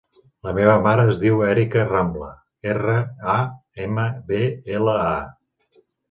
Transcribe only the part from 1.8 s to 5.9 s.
Rambla: erra, a, ema, be, ela, a.